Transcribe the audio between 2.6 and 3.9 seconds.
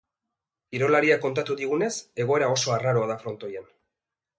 arraroa da frontoian.